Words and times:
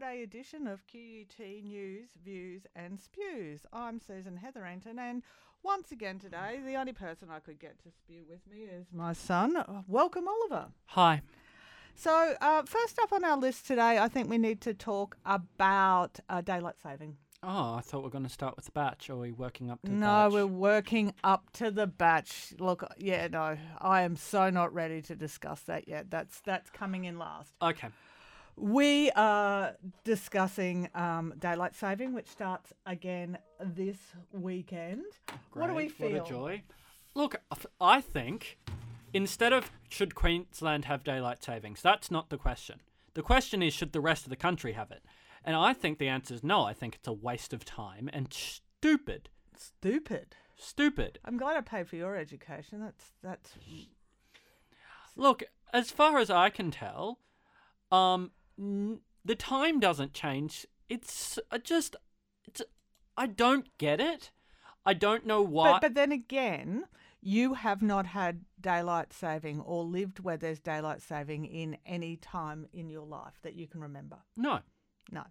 Friday 0.00 0.22
edition 0.22 0.66
of 0.66 0.80
QUT 0.86 1.38
News, 1.64 2.08
Views 2.24 2.62
and 2.74 2.98
Spews. 2.98 3.66
I'm 3.72 4.00
Susan 4.00 4.36
Hetherington 4.36 4.98
and 4.98 5.22
once 5.62 5.92
again 5.92 6.18
today 6.18 6.58
the 6.64 6.74
only 6.74 6.92
person 6.92 7.28
I 7.30 7.38
could 7.38 7.58
get 7.58 7.78
to 7.84 7.90
spew 7.90 8.22
with 8.28 8.40
me 8.50 8.62
is 8.62 8.86
my 8.92 9.12
son. 9.12 9.56
Uh, 9.56 9.82
Welcome 9.86 10.26
Oliver. 10.26 10.68
Hi. 10.86 11.22
So 11.94 12.34
uh, 12.40 12.62
first 12.62 12.98
up 12.98 13.12
on 13.12 13.24
our 13.24 13.36
list 13.36 13.66
today 13.66 13.98
I 13.98 14.08
think 14.08 14.30
we 14.30 14.38
need 14.38 14.60
to 14.62 14.74
talk 14.74 15.16
about 15.24 16.18
uh, 16.28 16.40
daylight 16.40 16.76
saving. 16.82 17.16
Oh, 17.42 17.74
I 17.76 17.80
thought 17.80 18.02
we 18.02 18.08
are 18.08 18.10
going 18.10 18.24
to 18.24 18.28
start 18.30 18.54
with 18.56 18.66
the 18.66 18.70
batch. 18.72 19.08
Are 19.08 19.16
we 19.16 19.32
working 19.32 19.70
up 19.70 19.80
to 19.82 19.90
the 19.90 19.96
No, 19.96 20.06
batch? 20.06 20.32
we're 20.32 20.46
working 20.46 21.14
up 21.24 21.50
to 21.54 21.70
the 21.70 21.86
batch. 21.86 22.52
Look, 22.58 22.84
yeah, 22.98 23.28
no, 23.28 23.56
I 23.78 24.02
am 24.02 24.16
so 24.16 24.50
not 24.50 24.74
ready 24.74 25.00
to 25.02 25.16
discuss 25.16 25.60
that 25.62 25.88
yet. 25.88 26.10
That's 26.10 26.40
that's 26.42 26.68
coming 26.70 27.04
in 27.04 27.18
last. 27.18 27.54
Okay. 27.62 27.88
We 28.56 29.10
are 29.12 29.74
discussing 30.04 30.90
um, 30.94 31.32
daylight 31.38 31.74
saving, 31.74 32.12
which 32.12 32.28
starts 32.28 32.74
again 32.84 33.38
this 33.58 33.96
weekend. 34.32 35.04
What 35.54 35.68
do 35.68 35.72
we 35.74 35.84
Great, 35.84 35.92
feel? 35.92 36.18
What 36.20 36.26
a 36.26 36.30
joy. 36.30 36.62
Look, 37.14 37.36
I 37.80 38.02
think 38.02 38.58
instead 39.12 39.52
of 39.52 39.70
should 39.88 40.14
Queensland 40.14 40.84
have 40.86 41.04
daylight 41.04 41.42
savings, 41.42 41.82
that's 41.82 42.10
not 42.10 42.30
the 42.30 42.38
question. 42.38 42.80
The 43.14 43.22
question 43.22 43.62
is 43.62 43.74
should 43.74 43.92
the 43.92 44.00
rest 44.00 44.24
of 44.24 44.30
the 44.30 44.36
country 44.36 44.72
have 44.72 44.90
it? 44.90 45.02
And 45.44 45.56
I 45.56 45.72
think 45.72 45.98
the 45.98 46.08
answer 46.08 46.34
is 46.34 46.44
no. 46.44 46.64
I 46.64 46.74
think 46.74 46.94
it's 46.94 47.08
a 47.08 47.12
waste 47.12 47.52
of 47.52 47.64
time 47.64 48.10
and 48.12 48.32
stupid. 48.32 49.30
Stupid. 49.56 50.36
Stupid. 50.56 51.18
I'm 51.24 51.38
glad 51.38 51.56
I 51.56 51.62
paid 51.62 51.88
for 51.88 51.96
your 51.96 52.16
education. 52.16 52.80
That's 52.80 53.12
that's 53.22 53.54
Look, 55.16 55.42
as 55.72 55.90
far 55.90 56.18
as 56.18 56.30
I 56.30 56.50
can 56.50 56.70
tell, 56.70 57.18
um, 57.90 58.30
n- 58.58 59.00
the 59.24 59.34
time 59.34 59.80
doesn't 59.80 60.12
change. 60.12 60.66
It's 60.88 61.38
uh, 61.50 61.58
just, 61.58 61.96
it's. 62.46 62.62
I 63.16 63.26
don't 63.26 63.66
get 63.78 64.00
it. 64.00 64.30
I 64.84 64.94
don't 64.94 65.26
know 65.26 65.42
why. 65.42 65.72
But 65.72 65.80
but 65.80 65.94
then 65.94 66.12
again, 66.12 66.84
you 67.22 67.54
have 67.54 67.82
not 67.82 68.06
had 68.06 68.44
daylight 68.60 69.12
saving 69.12 69.60
or 69.60 69.84
lived 69.84 70.20
where 70.20 70.36
there's 70.36 70.60
daylight 70.60 71.02
saving 71.02 71.44
in 71.44 71.76
any 71.86 72.16
time 72.16 72.66
in 72.72 72.88
your 72.88 73.06
life 73.06 73.38
that 73.42 73.54
you 73.54 73.66
can 73.66 73.80
remember. 73.80 74.16
no. 74.36 74.60
No. 75.12 75.24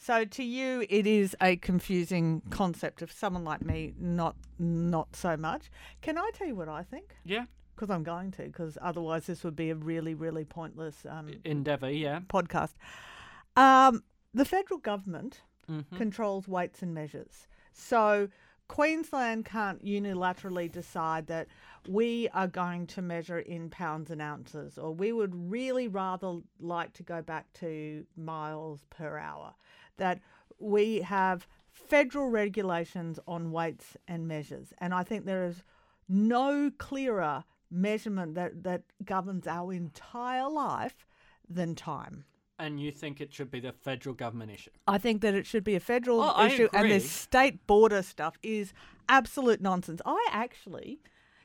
So 0.00 0.24
to 0.24 0.44
you, 0.44 0.86
it 0.88 1.08
is 1.08 1.34
a 1.40 1.56
confusing 1.56 2.40
concept. 2.50 3.02
Of 3.02 3.10
someone 3.10 3.42
like 3.44 3.64
me, 3.64 3.94
not 3.98 4.36
not 4.58 5.16
so 5.16 5.36
much. 5.36 5.70
Can 6.02 6.16
I 6.16 6.30
tell 6.34 6.46
you 6.46 6.54
what 6.54 6.68
I 6.68 6.84
think? 6.84 7.16
Yeah. 7.24 7.46
Because 7.74 7.90
I'm 7.90 8.04
going 8.04 8.30
to. 8.32 8.44
Because 8.44 8.78
otherwise, 8.80 9.26
this 9.26 9.42
would 9.42 9.56
be 9.56 9.70
a 9.70 9.74
really, 9.74 10.14
really 10.14 10.44
pointless 10.44 11.04
um, 11.08 11.30
Endeavour. 11.44 11.90
Yeah. 11.90 12.20
podcast. 12.20 12.74
Um, 13.56 14.04
the 14.32 14.44
federal 14.44 14.78
government 14.78 15.42
Mhm. 15.68 15.96
controls 15.96 16.46
weights 16.46 16.80
and 16.80 16.94
measures. 16.94 17.48
So 17.72 18.28
Queensland 18.68 19.44
can't 19.46 19.84
unilaterally 19.84 20.70
decide 20.70 21.26
that 21.26 21.48
we 21.88 22.28
are 22.34 22.46
going 22.46 22.86
to 22.88 23.02
measure 23.02 23.38
in 23.38 23.70
pounds 23.70 24.10
and 24.10 24.20
ounces, 24.20 24.78
or 24.78 24.92
we 24.92 25.12
would 25.12 25.50
really 25.50 25.88
rather 25.88 26.40
like 26.60 26.92
to 26.92 27.02
go 27.02 27.22
back 27.22 27.52
to 27.54 28.04
miles 28.16 28.84
per 28.90 29.18
hour. 29.18 29.54
That 29.96 30.20
we 30.58 31.00
have 31.00 31.46
federal 31.70 32.28
regulations 32.28 33.18
on 33.26 33.52
weights 33.52 33.96
and 34.06 34.28
measures. 34.28 34.72
And 34.78 34.92
I 34.92 35.02
think 35.02 35.24
there 35.24 35.44
is 35.44 35.62
no 36.08 36.70
clearer 36.76 37.44
measurement 37.70 38.34
that, 38.34 38.62
that 38.64 38.82
governs 39.04 39.46
our 39.46 39.72
entire 39.72 40.48
life 40.48 41.06
than 41.48 41.74
time. 41.74 42.24
And 42.58 42.80
you 42.80 42.90
think 42.90 43.20
it 43.20 43.32
should 43.32 43.50
be 43.50 43.60
the 43.60 43.72
federal 43.72 44.14
government 44.14 44.50
issue? 44.50 44.70
I 44.86 44.98
think 44.98 45.22
that 45.22 45.34
it 45.34 45.46
should 45.46 45.62
be 45.64 45.76
a 45.76 45.80
federal 45.80 46.20
Oh, 46.20 46.44
issue, 46.44 46.68
and 46.72 46.90
this 46.90 47.08
state 47.08 47.66
border 47.66 48.02
stuff 48.02 48.36
is 48.42 48.72
absolute 49.08 49.60
nonsense. 49.60 50.00
I 50.04 50.26
actually, 50.32 50.98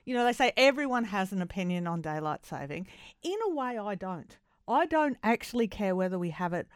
you 0.05 0.15
know, 0.15 0.25
they 0.25 0.33
say 0.33 0.53
everyone 0.57 1.05
has 1.05 1.31
an 1.31 1.41
opinion 1.41 1.85
on 1.85 2.01
daylight 2.01 2.45
saving. 2.45 2.87
In 3.21 3.37
a 3.45 3.49
way, 3.53 3.77
I 3.77 3.93
don't. 3.95 4.37
I 4.67 4.85
don't 4.85 5.17
actually 5.23 5.67
care 5.67 5.95
whether 5.95 6.17
we 6.17 6.31
have 6.31 6.53
it 6.53 6.67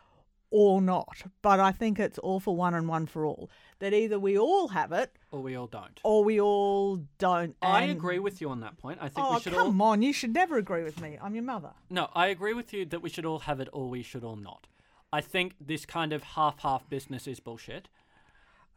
or 0.50 0.82
not, 0.82 1.24
but 1.42 1.60
I 1.60 1.72
think 1.72 2.00
it's 2.00 2.18
all 2.20 2.40
for 2.40 2.56
one 2.56 2.74
and 2.74 2.88
one 2.88 3.06
for 3.06 3.26
all. 3.26 3.50
That 3.80 3.94
either 3.94 4.18
we 4.20 4.38
all 4.40 4.70
have 4.70 4.92
it 4.92 5.16
Or 5.32 5.42
we 5.42 5.56
all 5.56 5.68
don't? 5.68 6.00
or 6.04 6.24
we 6.24 6.40
all 6.42 6.98
don't. 7.20 7.56
I 7.62 7.84
and- 7.84 7.92
agree 7.92 8.18
with 8.20 8.42
you 8.42 8.50
on 8.50 8.62
that 8.62 8.78
point. 8.78 9.00
I 9.02 9.10
think 9.10 9.28
Oh, 9.28 9.36
we 9.36 9.40
should 9.42 9.54
all 9.54 9.66
come 9.66 9.82
all. 9.82 9.90
on! 9.92 10.02
You 10.02 10.14
should 10.14 10.34
never 10.34 10.58
agree 10.58 10.84
with 10.84 11.00
me. 11.02 11.18
I'm 11.22 11.36
your 11.36 11.44
mother. 11.44 11.74
No, 11.90 12.10
I 12.16 12.28
agree 12.28 12.54
with 12.54 12.74
you 12.74 12.86
that 12.86 13.02
we 13.02 13.10
should 13.10 13.26
all 13.26 13.40
have 13.40 13.60
it 13.60 13.68
or 13.74 13.88
we 13.90 14.02
should 14.04 14.24
all 14.24 14.36
not. 14.36 14.68
I 15.14 15.22
think 15.22 15.56
this 15.62 15.86
kind 15.86 16.12
of 16.12 16.24
half-half 16.24 16.90
business 16.90 17.28
is 17.28 17.40
bullshit. 17.40 17.88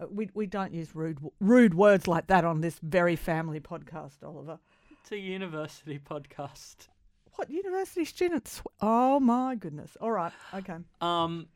Uh, 0.00 0.06
We 0.10 0.28
we 0.34 0.47
don't 0.47 0.72
use 0.75 0.94
rude 0.94 1.19
rude 1.41 1.75
words 1.75 2.06
like 2.06 2.26
that 2.26 2.44
on 2.44 2.60
this 2.60 2.78
very 2.82 3.16
family 3.16 3.60
podcast, 3.60 4.22
Oliver. 4.22 4.58
It's 5.00 5.12
a 5.12 5.19
university 5.19 5.98
podcast. 5.98 6.88
What 7.37 7.48
university 7.48 8.04
students? 8.04 8.60
Oh 8.82 9.19
my 9.19 9.54
goodness! 9.54 9.97
All 10.00 10.10
right, 10.12 10.32
okay. 10.52 10.76
Um. 11.00 11.47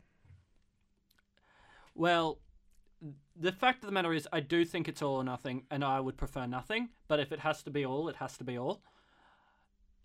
Well, 1.95 2.41
the 3.37 3.53
fact 3.53 3.83
of 3.83 3.87
the 3.87 3.93
matter 3.93 4.13
is, 4.13 4.29
I 4.33 4.41
do 4.41 4.65
think 4.65 4.89
it's 4.89 5.03
all 5.03 5.17
or 5.17 5.25
nothing, 5.25 5.65
and 5.71 5.85
I 5.85 6.01
would 6.01 6.17
prefer 6.17 6.47
nothing. 6.47 6.91
But 7.09 7.21
if 7.21 7.33
it 7.33 7.41
has 7.41 7.63
to 7.65 7.71
be 7.71 7.85
all, 7.85 8.09
it 8.09 8.17
has 8.17 8.37
to 8.39 8.45
be 8.45 8.59
all. 8.59 8.83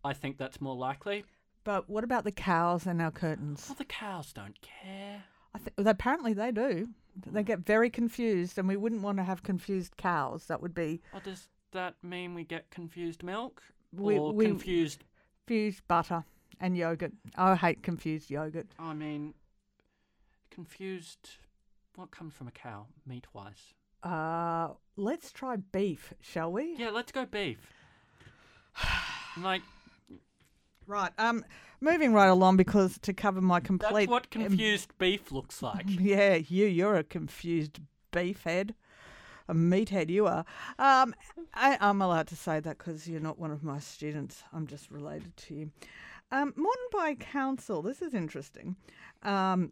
I 0.04 0.14
think 0.14 0.38
that's 0.38 0.62
more 0.62 0.76
likely. 0.76 1.26
But 1.64 1.90
what 1.90 2.04
about 2.04 2.24
the 2.24 2.32
cows 2.32 2.86
and 2.86 3.02
our 3.02 3.12
curtains? 3.12 3.66
Well, 3.68 3.76
the 3.78 3.86
cows 3.86 4.34
don't 4.34 4.60
care. 4.62 5.24
I 5.54 5.58
think 5.58 5.74
apparently 5.78 6.34
they 6.34 6.52
do. 6.52 6.90
They 7.26 7.42
hmm. 7.42 7.46
get 7.46 7.60
very 7.60 7.90
confused, 7.90 8.58
and 8.58 8.68
we 8.68 8.78
wouldn't 8.78 9.02
want 9.02 9.18
to 9.18 9.24
have 9.24 9.44
confused 9.44 9.98
cows. 9.98 10.46
That 10.46 10.62
would 10.62 10.74
be 10.74 11.02
Or 11.14 11.20
does 11.20 11.50
that 11.72 11.96
mean 12.02 12.34
we 12.34 12.44
get 12.44 12.70
confused 12.70 13.24
milk? 13.24 13.62
We- 13.92 14.18
or 14.18 14.34
we- 14.34 14.46
confused? 14.46 15.04
confused 15.46 15.82
butter 15.88 16.24
and 16.60 16.78
yogurt. 16.78 17.14
I 17.36 17.56
hate 17.56 17.82
confused 17.82 18.30
yogurt. 18.30 18.68
I 18.78 18.94
mean, 18.94 19.34
confused. 20.52 21.38
What 21.96 22.12
comes 22.12 22.34
from 22.34 22.48
a 22.48 22.52
cow, 22.52 22.88
meat-wise? 23.06 23.74
Uh, 24.04 24.70
let's 24.96 25.32
try 25.32 25.58
beef, 25.58 26.14
shall 26.22 26.52
we? 26.52 26.76
Yeah, 26.78 26.92
let's 26.92 27.12
go 27.12 27.26
beef. 27.26 27.58
like 29.38 29.62
Right. 30.88 31.12
Um, 31.20 31.46
moving 31.82 32.14
right 32.14 32.30
along 32.30 32.58
because 32.58 32.98
to 33.04 33.14
cover 33.14 33.42
my 33.42 33.60
complete. 33.60 33.92
that's 33.92 34.08
what 34.08 34.32
confused 34.32 34.98
beef 34.98 35.32
looks 35.32 35.62
like. 35.62 35.86
Yeah, 36.00 36.36
you, 36.36 36.66
you're 36.66 36.96
a 36.96 37.04
confused 37.04 37.80
beef 38.12 38.44
head, 38.44 38.74
A 39.48 39.54
meathead 39.54 40.10
you 40.10 40.26
are. 40.26 40.46
Um, 40.80 41.14
I, 41.54 41.78
I'm 41.80 42.02
allowed 42.02 42.26
to 42.28 42.36
say 42.36 42.60
that 42.60 42.80
because 42.80 43.08
you're 43.08 43.20
not 43.22 43.38
one 43.38 43.52
of 43.52 43.64
my 43.64 43.78
students. 43.78 44.42
I'm 44.52 44.66
just 44.66 44.90
related 44.90 45.38
to 45.38 45.54
you. 45.54 45.72
Um, 46.32 46.54
Moreton 46.56 46.88
Bay 46.92 47.16
Council, 47.24 47.84
this 47.84 48.02
is 48.02 48.16
interesting. 48.16 48.76
Um, 49.22 49.72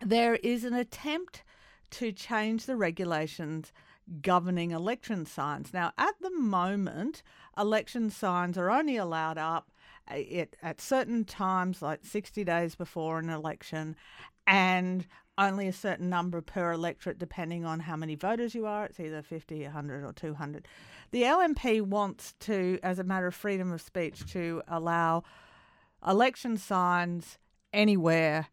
there 0.00 0.36
is 0.36 0.64
an 0.64 0.74
attempt 0.74 1.42
to 1.90 2.12
change 2.12 2.66
the 2.66 2.76
regulations 2.76 3.72
governing 4.22 4.70
election 4.72 5.24
signs. 5.24 5.72
Now, 5.72 5.92
at 5.96 6.14
the 6.20 6.30
moment, 6.30 7.22
election 7.56 8.10
signs 8.10 8.58
are 8.58 8.70
only 8.70 8.96
allowed 8.96 9.38
up 9.38 9.70
uh, 10.10 10.14
at, 10.14 10.56
at 10.62 10.80
certain 10.80 11.24
times, 11.24 11.82
like 11.82 12.00
60 12.04 12.42
days 12.44 12.74
before 12.74 13.18
an 13.18 13.28
election, 13.28 13.94
and 14.46 15.06
only 15.38 15.68
a 15.68 15.72
certain 15.72 16.10
number 16.10 16.40
per 16.40 16.72
electorate, 16.72 17.18
depending 17.18 17.64
on 17.64 17.80
how 17.80 17.96
many 17.96 18.14
voters 18.14 18.54
you 18.54 18.66
are. 18.66 18.84
It's 18.84 19.00
either 19.00 19.22
50, 19.22 19.62
100, 19.62 20.04
or 20.04 20.12
200. 20.12 20.66
The 21.12 21.22
LNP 21.22 21.82
wants 21.82 22.34
to, 22.40 22.78
as 22.82 22.98
a 22.98 23.04
matter 23.04 23.28
of 23.28 23.34
freedom 23.34 23.72
of 23.72 23.80
speech, 23.80 24.30
to 24.32 24.62
allow 24.68 25.22
election 26.06 26.56
signs 26.56 27.38
anywhere, 27.72 28.48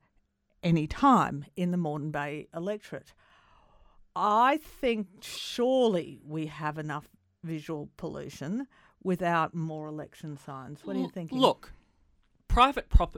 anytime 0.64 1.46
in 1.56 1.72
the 1.72 1.78
Moreton 1.78 2.12
Bay 2.12 2.48
electorate. 2.54 3.14
I 4.16 4.58
think 4.58 5.08
surely 5.22 6.20
we 6.26 6.48
have 6.48 6.78
enough 6.78 7.08
visual 7.44 7.90
pollution 7.98 8.68
without 9.04 9.54
more 9.54 9.88
election 9.88 10.38
signs. 10.38 10.84
What 10.84 10.96
are 10.96 11.00
you 11.00 11.10
thinking? 11.10 11.40
Look, 11.40 11.74
private 12.48 12.90
prop- 12.90 13.18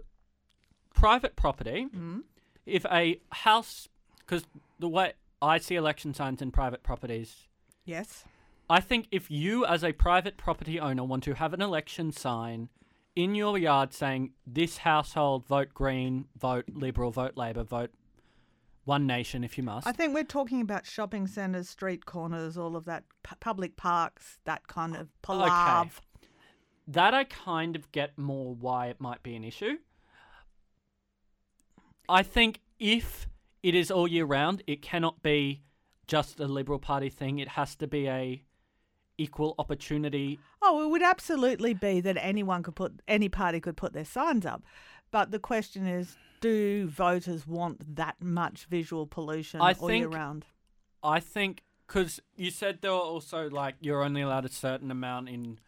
private 0.94 1.36
property. 1.36 1.88
Mm. 1.96 2.24
If 2.66 2.86
a 2.92 3.20
house, 3.32 3.88
because 4.20 4.44
the 4.78 4.90
way 4.90 5.14
I 5.42 5.58
see 5.58 5.76
election 5.76 6.14
signs 6.14 6.42
in 6.42 6.52
private 6.52 6.84
properties, 6.84 7.48
Yes. 7.86 8.26
I 8.70 8.82
think 8.82 9.08
if 9.10 9.32
you 9.32 9.66
as 9.66 9.84
a 9.84 9.94
private 9.94 10.38
property 10.38 10.80
owner 10.80 11.04
want 11.04 11.24
to 11.24 11.34
have 11.34 11.54
an 11.54 11.62
election 11.62 12.12
sign 12.12 12.70
in 13.16 13.36
your 13.36 13.58
yard 13.58 13.94
saying 13.94 14.32
this 14.46 14.78
household 14.78 15.46
vote 15.48 15.74
Green, 15.74 16.26
vote 16.38 16.66
Liberal, 16.74 17.12
vote 17.12 17.36
Labor, 17.36 17.64
vote 17.64 17.92
One 18.86 19.06
Nation 19.08 19.44
if 19.44 19.58
you 19.58 19.64
must. 19.64 19.88
I 19.88 19.92
think 19.92 20.14
we're 20.14 20.24
talking 20.24 20.62
about 20.62 20.86
shopping 20.86 21.28
centres, 21.28 21.70
street 21.70 22.06
corners, 22.06 22.58
all 22.58 22.76
of 22.76 22.86
that, 22.86 23.04
p- 23.24 23.36
public 23.40 23.76
parks, 23.76 24.40
that 24.46 24.68
kind 24.68 24.96
of 24.96 25.10
palav. 25.24 25.92
that 26.88 27.14
I 27.14 27.24
kind 27.26 27.76
of 27.76 27.92
get 27.92 28.18
more 28.18 28.56
why 28.56 28.88
it 28.88 29.00
might 29.00 29.22
be 29.24 29.36
an 29.36 29.44
issue. 29.44 29.78
I 32.08 32.24
think 32.24 32.62
if 32.80 33.28
it 33.62 33.76
is 33.76 33.92
all 33.92 34.08
year 34.08 34.26
round, 34.26 34.64
it 34.66 34.82
cannot 34.82 35.22
be 35.22 35.62
just 36.08 36.40
a 36.40 36.48
Liberal 36.48 36.80
Party 36.80 37.10
thing. 37.10 37.38
It 37.38 37.50
has 37.50 37.76
to 37.76 37.88
be 37.88 38.08
a 38.08 38.44
equal 39.20 39.54
opportunity. 39.60 40.40
Oh, 40.62 40.84
it 40.84 40.90
would 40.90 41.04
absolutely 41.04 41.74
be 41.74 42.02
that 42.02 42.18
anyone 42.20 42.64
could 42.64 42.76
put, 42.76 43.02
any 43.08 43.30
party 43.30 43.60
could 43.60 43.78
put 43.78 43.94
their 43.94 44.06
signs 44.06 44.46
up. 44.46 44.64
But 45.12 45.32
the 45.32 45.40
question 45.40 45.86
is, 45.88 46.16
do 46.42 46.88
voters 46.88 47.46
want 47.46 47.96
that 47.96 48.16
much 48.22 48.66
visual 48.66 49.06
pollution 49.06 49.62
I 49.62 49.74
all 49.74 49.92
year 49.92 50.08
round? 50.08 50.46
I 51.04 51.20
think 51.20 51.64
because 51.88 52.22
you 52.36 52.52
said 52.52 52.80
there 52.82 52.92
were 52.92 52.98
also 52.98 53.50
like 53.50 53.76
you're 53.82 54.04
only 54.04 54.22
allowed 54.22 54.46
a 54.46 54.52
certain 54.52 54.92
amount 54.92 55.28
in 55.30 55.60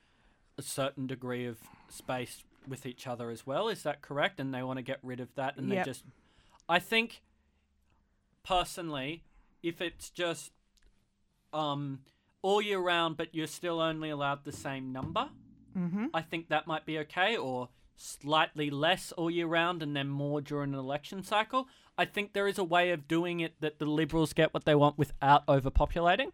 a 0.58 0.62
certain 0.62 1.08
degree 1.08 1.46
of 1.46 1.58
space 1.90 2.44
with 2.68 2.86
each 2.86 3.08
other 3.08 3.30
as 3.32 3.46
well. 3.46 3.68
Is 3.68 3.84
that 3.84 4.02
correct? 4.02 4.40
And 4.40 4.54
they 4.54 4.64
want 4.64 4.78
to 4.78 4.84
get 4.84 5.00
rid 5.04 5.20
of 5.20 5.34
that, 5.36 5.58
and 5.58 5.70
Yep. 5.70 5.86
they 5.86 5.90
just. 5.90 6.04
I 6.70 6.80
think, 6.80 7.22
personally, 8.44 9.24
if 9.64 9.82
it's 9.82 10.10
just 10.10 10.52
um 11.54 12.00
all 12.42 12.62
year 12.62 12.80
round, 12.80 13.18
but 13.18 13.34
you're 13.34 13.48
still 13.48 13.80
only 13.80 14.10
allowed 14.10 14.44
the 14.44 14.52
same 14.52 14.92
number, 14.92 15.30
Mm-hmm. 15.78 16.08
I 16.14 16.22
think 16.22 16.50
that 16.50 16.68
might 16.68 16.86
be 16.86 17.00
okay. 17.00 17.38
Or 17.38 17.70
slightly 17.96 18.70
less 18.70 19.12
all 19.14 19.30
year 19.30 19.48
round 19.48 19.84
and 19.84 19.96
then 19.96 20.10
more 20.10 20.42
during 20.42 20.74
an 20.74 20.80
election 20.80 21.24
cycle. 21.24 21.68
I 21.98 22.06
think 22.06 22.34
there 22.34 22.48
is 22.48 22.58
a 22.58 22.64
way 22.64 22.92
of 22.92 23.08
doing 23.08 23.40
it 23.42 23.54
that 23.62 23.80
the 23.80 23.86
Liberals 23.86 24.34
get 24.34 24.54
what 24.54 24.66
they 24.66 24.76
want 24.76 24.98
without 24.98 25.46
overpopulating. 25.46 26.32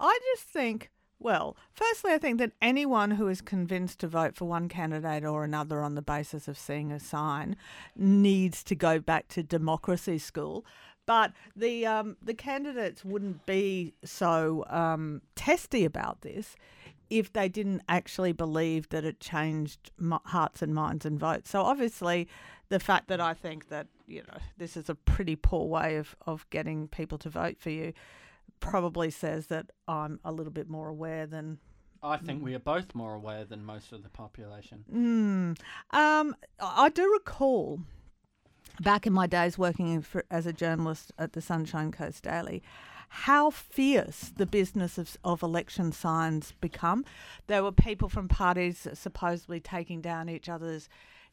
I 0.00 0.18
just 0.34 0.48
think, 0.48 0.90
well, 1.18 1.56
firstly, 1.72 2.12
I 2.12 2.18
think 2.18 2.38
that 2.38 2.52
anyone 2.60 3.12
who 3.12 3.28
is 3.28 3.40
convinced 3.42 4.00
to 4.00 4.08
vote 4.08 4.34
for 4.34 4.46
one 4.46 4.68
candidate 4.68 5.24
or 5.24 5.44
another 5.44 5.82
on 5.82 5.94
the 5.94 6.02
basis 6.02 6.48
of 6.48 6.58
seeing 6.58 6.90
a 6.90 6.98
sign 6.98 7.54
needs 7.94 8.64
to 8.64 8.74
go 8.74 8.98
back 8.98 9.28
to 9.28 9.42
democracy 9.42 10.18
school. 10.18 10.64
But 11.10 11.32
the 11.56 11.86
um, 11.86 12.16
the 12.22 12.34
candidates 12.34 13.04
wouldn't 13.04 13.44
be 13.44 13.94
so 14.04 14.64
um, 14.68 15.22
testy 15.34 15.84
about 15.84 16.20
this 16.20 16.54
if 17.10 17.32
they 17.32 17.48
didn't 17.48 17.82
actually 17.88 18.30
believe 18.30 18.88
that 18.90 19.04
it 19.04 19.18
changed 19.18 19.90
hearts 20.26 20.62
and 20.62 20.72
minds 20.72 21.04
and 21.04 21.18
votes. 21.18 21.50
So 21.50 21.62
obviously, 21.62 22.28
the 22.68 22.78
fact 22.78 23.08
that 23.08 23.20
I 23.20 23.34
think 23.34 23.70
that 23.70 23.88
you 24.06 24.22
know 24.28 24.38
this 24.56 24.76
is 24.76 24.88
a 24.88 24.94
pretty 24.94 25.34
poor 25.34 25.66
way 25.66 25.96
of, 25.96 26.14
of 26.28 26.48
getting 26.50 26.86
people 26.86 27.18
to 27.18 27.28
vote 27.28 27.58
for 27.58 27.70
you 27.70 27.92
probably 28.60 29.10
says 29.10 29.48
that 29.48 29.66
I'm 29.88 30.20
a 30.24 30.30
little 30.30 30.52
bit 30.52 30.70
more 30.70 30.86
aware 30.86 31.26
than. 31.26 31.58
I 32.04 32.18
think 32.18 32.40
we 32.40 32.54
are 32.54 32.60
both 32.60 32.94
more 32.94 33.14
aware 33.14 33.44
than 33.44 33.64
most 33.64 33.90
of 33.90 34.04
the 34.04 34.10
population. 34.10 34.84
Mm. 34.88 35.58
Um, 35.90 36.36
I 36.60 36.84
I 36.84 36.88
do 36.88 37.12
recall 37.12 37.80
back 38.80 39.06
in 39.06 39.12
my 39.12 39.26
days 39.26 39.58
working 39.58 40.02
for, 40.02 40.24
as 40.30 40.46
a 40.46 40.52
journalist 40.52 41.12
at 41.18 41.32
the 41.32 41.40
Sunshine 41.40 41.92
Coast 41.92 42.24
Daily 42.24 42.62
how 43.12 43.50
fierce 43.50 44.32
the 44.36 44.46
business 44.46 44.96
of, 44.96 45.16
of 45.24 45.42
election 45.42 45.90
signs 45.90 46.54
become. 46.60 47.04
There 47.48 47.64
were 47.64 47.72
people 47.72 48.08
from 48.08 48.28
parties 48.28 48.86
supposedly 48.94 49.58
taking 49.58 50.00
down 50.00 50.28
each 50.28 50.48
other's 50.48 50.88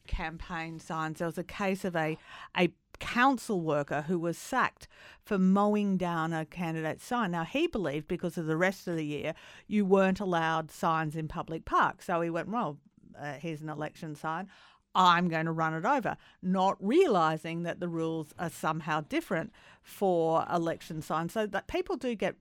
campaign 0.08 0.80
signs. 0.80 1.18
There 1.18 1.28
was 1.28 1.38
a 1.38 1.44
case 1.44 1.84
of 1.84 1.94
a 1.94 2.18
a 2.56 2.72
council 2.98 3.60
worker 3.60 4.02
who 4.08 4.18
was 4.18 4.36
sacked 4.36 4.88
for 5.24 5.38
mowing 5.38 5.96
down 5.96 6.32
a 6.32 6.44
candidate's 6.44 7.04
sign. 7.04 7.30
Now 7.30 7.44
he 7.44 7.68
believed 7.68 8.08
because 8.08 8.36
of 8.36 8.46
the 8.46 8.56
rest 8.56 8.88
of 8.88 8.96
the 8.96 9.06
year 9.06 9.34
you 9.68 9.84
weren't 9.84 10.18
allowed 10.18 10.72
signs 10.72 11.14
in 11.14 11.28
public 11.28 11.64
parks. 11.64 12.06
So 12.06 12.20
he 12.22 12.30
went, 12.30 12.48
well, 12.48 12.78
uh, 13.16 13.34
here's 13.34 13.62
an 13.62 13.68
election 13.68 14.16
sign. 14.16 14.48
I'm 14.94 15.28
going 15.28 15.46
to 15.46 15.52
run 15.52 15.74
it 15.74 15.84
over, 15.84 16.16
not 16.42 16.76
realizing 16.80 17.62
that 17.62 17.80
the 17.80 17.88
rules 17.88 18.32
are 18.38 18.50
somehow 18.50 19.02
different 19.02 19.52
for 19.82 20.46
election 20.52 21.02
signs. 21.02 21.32
So 21.32 21.46
that 21.46 21.66
people 21.68 21.96
do 21.96 22.14
get 22.14 22.36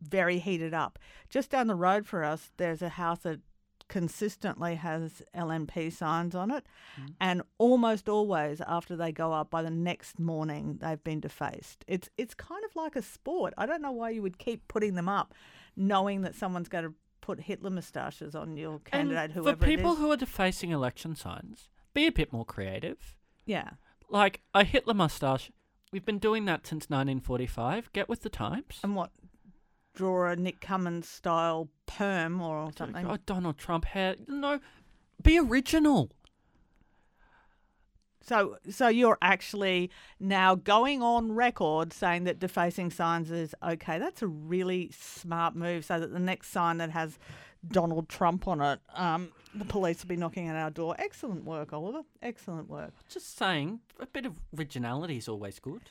very 0.00 0.38
heated 0.38 0.74
up. 0.74 0.98
Just 1.30 1.50
down 1.50 1.66
the 1.66 1.74
road 1.74 2.06
for 2.06 2.24
us, 2.24 2.50
there's 2.56 2.82
a 2.82 2.90
house 2.90 3.20
that 3.20 3.40
consistently 3.88 4.76
has 4.76 5.22
LNP 5.36 5.92
signs 5.92 6.34
on 6.34 6.50
it, 6.50 6.64
mm. 6.98 7.12
and 7.20 7.42
almost 7.58 8.08
always 8.08 8.60
after 8.62 8.96
they 8.96 9.12
go 9.12 9.32
up 9.32 9.50
by 9.50 9.62
the 9.62 9.70
next 9.70 10.18
morning, 10.18 10.78
they've 10.80 11.04
been 11.04 11.20
defaced. 11.20 11.84
It's 11.86 12.08
it's 12.16 12.34
kind 12.34 12.64
of 12.64 12.74
like 12.74 12.96
a 12.96 13.02
sport. 13.02 13.52
I 13.58 13.66
don't 13.66 13.82
know 13.82 13.92
why 13.92 14.10
you 14.10 14.22
would 14.22 14.38
keep 14.38 14.66
putting 14.66 14.94
them 14.94 15.08
up, 15.08 15.34
knowing 15.76 16.22
that 16.22 16.34
someone's 16.34 16.68
going 16.68 16.84
to 16.84 16.94
put 17.20 17.40
Hitler 17.40 17.70
moustaches 17.70 18.34
on 18.34 18.56
your 18.56 18.78
candidate, 18.80 19.24
and 19.24 19.32
whoever 19.32 19.56
for 19.56 19.66
people 19.66 19.96
who 19.96 20.10
are 20.10 20.16
defacing 20.16 20.70
election 20.70 21.14
signs, 21.14 21.68
be 21.94 22.06
a 22.06 22.12
bit 22.12 22.32
more 22.32 22.44
creative. 22.44 23.16
yeah. 23.46 23.70
Like 24.08 24.42
a 24.52 24.62
Hitler 24.62 24.92
mustache. 24.92 25.50
We've 25.90 26.04
been 26.04 26.18
doing 26.18 26.44
that 26.44 26.66
since 26.66 26.90
1945. 26.90 27.90
Get 27.94 28.10
with 28.10 28.20
the 28.22 28.28
times. 28.28 28.78
And 28.82 28.94
what? 28.94 29.10
Draw 29.94 30.32
a 30.32 30.36
Nick 30.36 30.60
Cummins 30.60 31.08
style 31.08 31.70
perm 31.86 32.42
or 32.42 32.70
something. 32.76 33.06
Oh, 33.06 33.16
Donald 33.24 33.56
Trump 33.56 33.86
hair. 33.86 34.16
No, 34.28 34.60
be 35.22 35.38
original. 35.38 36.10
So, 38.22 38.58
so 38.70 38.88
you're 38.88 39.18
actually 39.20 39.90
now 40.20 40.54
going 40.54 41.02
on 41.02 41.32
record 41.32 41.92
saying 41.92 42.24
that 42.24 42.38
defacing 42.38 42.90
signs 42.90 43.30
is 43.30 43.54
okay. 43.62 43.98
That's 43.98 44.22
a 44.22 44.26
really 44.26 44.90
smart 44.92 45.54
move. 45.56 45.84
So 45.84 45.98
that 45.98 46.12
the 46.12 46.18
next 46.18 46.50
sign 46.50 46.78
that 46.78 46.90
has 46.90 47.18
Donald 47.66 48.08
Trump 48.08 48.48
on 48.48 48.60
it, 48.60 48.80
um, 48.94 49.30
the 49.54 49.64
police 49.64 50.02
will 50.02 50.08
be 50.08 50.16
knocking 50.16 50.48
at 50.48 50.56
our 50.56 50.70
door. 50.70 50.94
Excellent 50.98 51.44
work, 51.44 51.72
Oliver. 51.72 52.02
Excellent 52.22 52.68
work. 52.68 52.92
Just 53.08 53.36
saying, 53.36 53.80
a 54.00 54.06
bit 54.06 54.26
of 54.26 54.34
originality 54.56 55.16
is 55.16 55.28
always 55.28 55.58
good. 55.58 55.82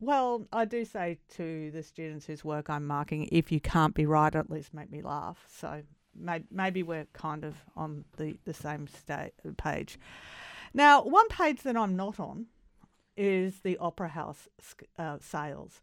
Well, 0.00 0.46
I 0.52 0.64
do 0.64 0.84
say 0.84 1.18
to 1.36 1.70
the 1.70 1.82
students 1.82 2.24
whose 2.26 2.44
work 2.44 2.70
I'm 2.70 2.86
marking, 2.86 3.28
if 3.30 3.52
you 3.52 3.60
can't 3.60 3.94
be 3.94 4.06
right, 4.06 4.34
at 4.34 4.50
least 4.50 4.72
make 4.72 4.90
me 4.90 5.02
laugh. 5.02 5.44
So 5.48 5.82
may- 6.14 6.44
maybe 6.50 6.82
we're 6.82 7.06
kind 7.12 7.44
of 7.44 7.54
on 7.76 8.04
the, 8.16 8.38
the 8.44 8.54
same 8.54 8.86
sta- 8.88 9.30
page. 9.58 9.98
Now, 10.74 11.02
one 11.02 11.28
page 11.28 11.62
that 11.62 11.76
I'm 11.76 11.96
not 11.96 12.20
on 12.20 12.46
is 13.16 13.60
the 13.60 13.76
Opera 13.78 14.08
House 14.08 14.48
uh, 14.98 15.18
sails. 15.20 15.80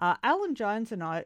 Uh, 0.00 0.16
Alan 0.22 0.54
Jones 0.54 0.92
and 0.92 1.02
I, 1.02 1.24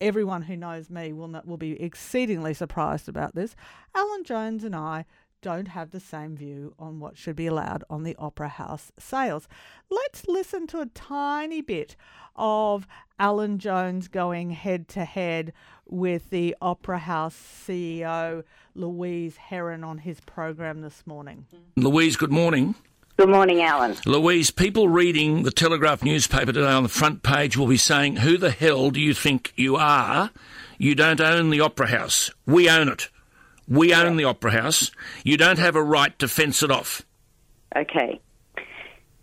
everyone 0.00 0.42
who 0.42 0.56
knows 0.56 0.90
me 0.90 1.12
will 1.12 1.28
not, 1.28 1.46
will 1.46 1.56
be 1.56 1.80
exceedingly 1.82 2.54
surprised 2.54 3.08
about 3.08 3.34
this. 3.34 3.56
Alan 3.94 4.24
Jones 4.24 4.62
and 4.64 4.76
I 4.76 5.04
don't 5.44 5.68
have 5.68 5.90
the 5.90 6.00
same 6.00 6.34
view 6.34 6.72
on 6.78 7.00
what 7.00 7.18
should 7.18 7.36
be 7.36 7.46
allowed 7.46 7.84
on 7.90 8.02
the 8.02 8.16
Opera 8.18 8.48
House 8.48 8.90
sails. 8.98 9.46
Let's 9.90 10.26
listen 10.26 10.66
to 10.68 10.80
a 10.80 10.86
tiny 10.86 11.60
bit 11.60 11.96
of 12.34 12.86
Alan 13.18 13.58
Jones 13.58 14.08
going 14.08 14.52
head 14.52 14.88
to 14.88 15.04
head 15.04 15.52
with 15.86 16.30
the 16.30 16.56
Opera 16.62 16.96
House 16.96 17.36
CEO 17.36 18.42
Louise 18.74 19.36
Herron 19.36 19.84
on 19.84 19.98
his 19.98 20.18
program 20.22 20.80
this 20.80 21.02
morning. 21.04 21.44
Louise, 21.76 22.16
good 22.16 22.32
morning. 22.32 22.74
Good 23.18 23.28
morning, 23.28 23.60
Alan. 23.60 23.96
Louise, 24.06 24.50
people 24.50 24.88
reading 24.88 25.42
the 25.42 25.50
Telegraph 25.50 26.02
newspaper 26.02 26.52
today 26.52 26.72
on 26.72 26.84
the 26.84 26.88
front 26.88 27.22
page 27.22 27.54
will 27.54 27.66
be 27.66 27.76
saying, 27.76 28.16
Who 28.16 28.38
the 28.38 28.50
hell 28.50 28.90
do 28.90 28.98
you 28.98 29.12
think 29.12 29.52
you 29.56 29.76
are? 29.76 30.30
You 30.78 30.94
don't 30.94 31.20
own 31.20 31.50
the 31.50 31.60
Opera 31.60 31.88
House. 31.88 32.30
We 32.46 32.70
own 32.70 32.88
it. 32.88 33.10
We 33.68 33.94
own 33.94 34.16
the 34.16 34.24
Opera 34.24 34.50
House. 34.52 34.90
You 35.24 35.36
don't 35.36 35.58
have 35.58 35.76
a 35.76 35.82
right 35.82 36.16
to 36.18 36.28
fence 36.28 36.62
it 36.62 36.70
off. 36.70 37.02
Okay. 37.76 38.20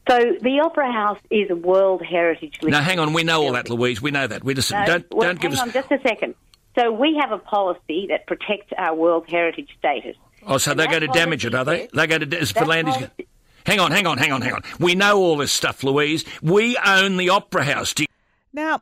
So 0.10 0.18
the 0.42 0.62
Opera 0.64 0.92
House 0.92 1.20
is 1.30 1.50
a 1.52 1.56
World 1.56 2.02
Heritage 2.04 2.58
List. 2.62 2.72
Now, 2.72 2.82
hang 2.82 3.00
on. 3.00 3.14
We 3.14 3.24
know 3.24 3.44
all 3.44 3.52
that, 3.54 3.70
Louise. 3.70 4.02
We 4.02 4.12
know 4.12 4.26
that. 4.28 4.44
We 4.44 4.54
just 4.56 4.72
No, 4.72 4.84
don't 4.86 5.06
well, 5.14 5.28
don't 5.30 5.40
give 5.40 5.52
hang 5.52 5.60
us. 5.60 5.68
on 5.68 5.72
just 5.72 5.92
a 5.92 6.00
second. 6.06 6.36
So 6.78 6.92
we 6.92 7.18
have 7.22 7.32
a 7.32 7.38
policy 7.38 8.08
that 8.10 8.26
protects 8.28 8.74
our 8.78 8.96
World 8.96 9.26
Heritage 9.30 9.70
status. 9.78 10.16
Oh, 10.46 10.58
so 10.58 10.72
and 10.72 10.80
they're 10.80 10.88
going 10.88 11.02
to 11.02 11.08
damage 11.08 11.46
it, 11.46 11.54
are 11.54 11.64
they? 11.64 11.88
policy 11.88 11.90
They're 11.94 12.08
going 12.08 12.20
to. 12.22 12.26
da- 12.26 12.38
Is 12.40 12.54
that 12.54 12.62
for 12.62 12.66
land 12.66 12.88
is. 12.90 12.96
policy- 12.96 13.28
Hang 13.64 13.80
on, 13.80 13.92
hang 13.92 14.08
on, 14.08 14.18
hang 14.18 14.32
on, 14.32 14.42
hang 14.42 14.54
on. 14.54 14.64
We 14.80 14.96
know 14.96 15.18
all 15.20 15.38
this 15.38 15.52
stuff, 15.52 15.84
Louise. 15.84 16.26
We 16.42 16.78
own 16.84 17.18
the 17.18 17.30
Opera 17.30 17.64
House. 17.64 17.94
Do 17.94 18.04
you- 18.04 18.08
Now, 18.54 18.82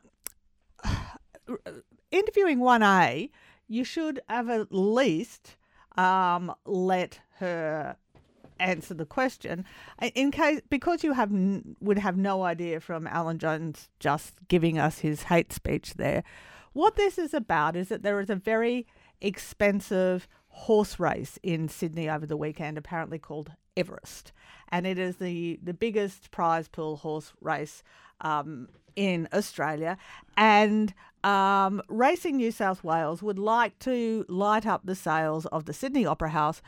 interviewing 2.12 2.60
1A, 2.60 3.30
you 3.70 3.84
should 3.86 4.20
have 4.28 4.50
at 4.50 4.72
least 4.72 5.56
um, 5.98 6.54
let 6.66 7.22
her 7.36 7.96
answer 8.60 8.94
the 8.94 9.06
question 9.06 9.64
in 10.14 10.32
case 10.32 10.60
because 10.70 11.02
you 11.02 11.14
have 11.14 11.32
would 11.80 11.98
have 11.98 12.18
no 12.18 12.44
idea 12.44 12.82
from 12.82 13.08
Alan 13.08 13.38
Jones 13.38 13.88
just 14.02 14.34
giving 14.50 14.78
us 14.78 15.00
his 15.00 15.24
hate 15.24 15.54
speech 15.54 15.94
there 15.94 16.26
what 16.74 16.96
this 16.96 17.18
is 17.18 17.34
about 17.34 17.76
is 17.76 17.88
that 17.90 18.04
there 18.04 18.20
is 18.20 18.30
a 18.30 18.36
very 18.36 18.86
expensive 19.22 20.28
horse 20.50 21.00
race 21.00 21.40
in 21.44 21.68
Sydney 21.68 22.10
over 22.10 22.26
the 22.26 22.38
weekend, 22.38 22.78
apparently 22.78 23.20
called 23.20 23.52
Everest, 23.78 24.32
and 24.70 24.86
it 24.86 24.98
is 24.98 25.18
the 25.18 25.60
the 25.64 25.74
biggest 25.74 26.32
prize 26.32 26.68
pool 26.68 26.98
horse 26.98 27.34
race 27.42 27.84
um, 28.22 28.68
in 28.96 29.28
Australia, 29.34 29.98
and. 30.38 30.94
Um, 31.24 31.82
Racing 31.90 32.38
New 32.38 32.52
South 32.52 32.84
Wales 32.84 33.22
would 33.22 33.40
like 33.40 33.78
to 33.80 34.26
light 34.30 34.66
up 34.66 34.82
the 34.86 34.96
sails 34.96 35.46
of 35.48 35.66
the 35.66 35.74
Sydney 35.74 36.06
Opera 36.06 36.30
House 36.30 36.62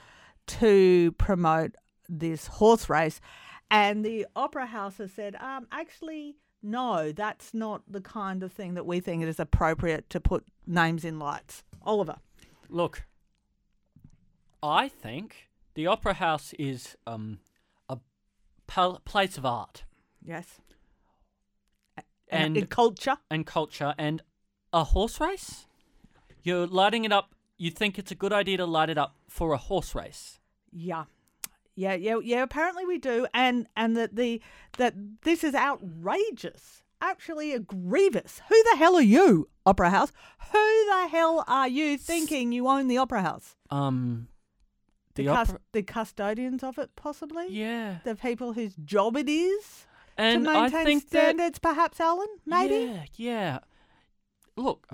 to 0.47 1.13
promote 1.13 1.75
this 2.09 2.47
horse 2.47 2.89
race. 2.89 3.21
And 3.69 4.03
the 4.03 4.27
Opera 4.35 4.65
House 4.65 4.97
has 4.97 5.11
said, 5.13 5.35
um, 5.35 5.67
actually, 5.71 6.35
no, 6.61 7.11
that's 7.13 7.53
not 7.53 7.83
the 7.87 8.01
kind 8.01 8.43
of 8.43 8.51
thing 8.51 8.73
that 8.73 8.85
we 8.85 8.99
think 8.99 9.23
it 9.23 9.29
is 9.29 9.39
appropriate 9.39 10.09
to 10.09 10.19
put 10.19 10.45
names 10.67 11.05
in 11.05 11.17
lights. 11.19 11.63
Oliver. 11.83 12.17
Look, 12.69 13.03
I 14.61 14.89
think 14.89 15.49
the 15.75 15.87
Opera 15.87 16.15
House 16.15 16.53
is 16.59 16.97
um, 17.07 17.39
a 17.87 17.97
pal- 18.67 19.01
place 19.05 19.37
of 19.37 19.45
art 19.45 19.85
Yes. 20.23 20.59
And- 22.27 22.55
in 22.57 22.67
culture. 22.67 23.17
and 23.29 23.45
culture, 23.45 23.93
and 23.97 24.21
a 24.73 24.83
horse 24.83 25.19
race. 25.19 25.65
You're 26.43 26.67
lighting 26.67 27.05
it 27.05 27.11
up. 27.11 27.33
You 27.57 27.69
think 27.71 27.99
it's 27.99 28.11
a 28.11 28.15
good 28.15 28.33
idea 28.33 28.57
to 28.57 28.65
light 28.65 28.89
it 28.89 28.97
up 28.97 29.15
for 29.27 29.53
a 29.53 29.57
horse 29.57 29.93
race? 29.93 30.39
Yeah. 30.71 31.05
Yeah, 31.75 31.93
yeah, 31.93 32.17
yeah. 32.23 32.43
Apparently 32.43 32.85
we 32.85 32.97
do, 32.97 33.27
and 33.33 33.67
and 33.77 33.95
that 33.95 34.15
the 34.15 34.41
that 34.77 34.93
this 35.21 35.43
is 35.43 35.55
outrageous, 35.55 36.83
actually 37.01 37.53
a 37.53 37.59
grievous. 37.59 38.41
Who 38.49 38.63
the 38.71 38.77
hell 38.77 38.95
are 38.95 39.01
you, 39.01 39.47
Opera 39.65 39.89
House? 39.89 40.11
Who 40.51 40.85
the 40.85 41.07
hell 41.09 41.45
are 41.47 41.67
you 41.69 41.97
thinking 41.97 42.51
you 42.51 42.67
own 42.67 42.87
the 42.87 42.97
Opera 42.97 43.21
House? 43.21 43.55
Um, 43.69 44.27
the, 45.15 45.25
cus- 45.25 45.49
opera. 45.49 45.61
the 45.71 45.83
custodians 45.83 46.61
of 46.63 46.77
it, 46.77 46.89
possibly. 46.95 47.47
Yeah, 47.49 47.97
The 48.03 48.15
people 48.15 48.53
whose 48.53 48.75
job 48.75 49.15
it 49.15 49.29
is 49.29 49.85
and 50.17 50.43
to 50.45 50.51
I 50.51 50.61
maintain 50.63 50.85
think 50.85 51.09
that 51.11 51.19
standards, 51.21 51.59
perhaps, 51.59 51.99
Alan. 51.99 52.27
Maybe. 52.45 52.91
Yeah, 52.91 53.03
yeah. 53.15 53.59
Look, 54.61 54.87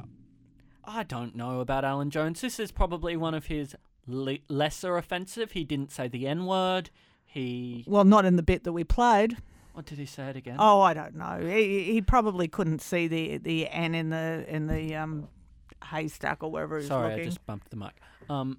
I 0.84 1.04
don't 1.04 1.36
know 1.36 1.60
about 1.60 1.84
Alan 1.84 2.10
Jones. 2.10 2.42
This 2.42 2.60
is 2.60 2.72
probably 2.72 3.18
one 3.18 3.34
of 3.34 3.48
his 3.48 3.76
le- 4.08 4.38
lesser 4.48 4.98
offensive. 4.98 5.52
He 5.52 5.64
didn't 5.64 5.92
say 5.92 6.08
the 6.08 6.28
N 6.28 6.46
word. 6.46 6.90
He. 7.26 7.84
Well, 7.88 8.06
not 8.06 8.26
in 8.26 8.38
the 8.38 8.44
bit 8.44 8.64
that 8.64 8.74
we 8.74 8.84
played. 8.84 9.38
What 9.74 9.86
did 9.86 9.98
he 10.00 10.06
say 10.06 10.30
it 10.30 10.36
again? 10.36 10.56
Oh, 10.58 10.82
I 10.82 10.94
don't 10.94 11.16
know. 11.16 11.40
He, 11.40 11.84
he 11.84 12.02
probably 12.02 12.48
couldn't 12.48 12.82
see 12.82 13.08
the 13.08 13.38
the 13.38 13.68
N 13.70 13.94
in 13.94 14.10
the 14.10 14.46
in 14.48 14.68
the 14.68 14.96
um 14.96 15.28
haystack 15.84 16.42
or 16.42 16.50
wherever 16.50 16.78
he 16.78 16.80
was 16.80 16.88
Sorry, 16.88 17.10
looking. 17.10 17.22
I 17.22 17.26
just 17.26 17.46
bumped 17.46 17.70
the 17.70 17.76
mic. 17.78 17.94
Um, 18.30 18.58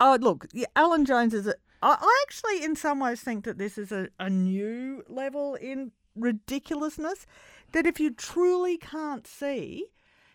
Oh, 0.00 0.18
look, 0.20 0.46
yeah, 0.52 0.66
Alan 0.76 1.04
Jones 1.04 1.34
is. 1.34 1.46
A, 1.46 1.54
I, 1.82 1.96
I 2.00 2.24
actually, 2.26 2.64
in 2.64 2.76
some 2.76 2.98
ways, 3.00 3.20
think 3.20 3.44
that 3.44 3.58
this 3.58 3.78
is 3.78 3.92
a, 3.92 4.08
a 4.18 4.28
new 4.28 5.04
level 5.08 5.54
in 5.54 5.92
ridiculousness. 6.16 7.26
That 7.74 7.86
if 7.86 7.98
you 7.98 8.12
truly 8.12 8.78
can't 8.78 9.26
see, 9.26 9.86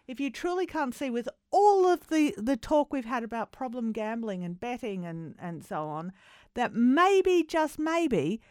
if 0.07 0.19
you 0.19 0.29
truly 0.29 0.65
can't 0.65 0.93
see, 0.93 1.09
with 1.09 1.29
all 1.51 1.87
of 1.87 2.07
the 2.07 2.35
the 2.37 2.57
talk 2.57 2.91
we've 2.91 3.05
had 3.05 3.23
about 3.23 3.53
problem 3.53 3.93
gambling 3.93 4.43
and 4.43 4.59
betting 4.59 5.05
and 5.05 5.35
and 5.39 5.63
so 5.63 5.87
on, 5.87 6.11
that 6.55 6.73
maybe 6.73 7.43
just 7.47 7.79
maybe 7.79 8.41